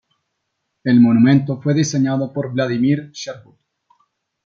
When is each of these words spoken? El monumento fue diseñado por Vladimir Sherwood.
El 0.83 0.99
monumento 0.99 1.61
fue 1.61 1.75
diseñado 1.75 2.33
por 2.33 2.51
Vladimir 2.53 3.11
Sherwood. 3.11 3.59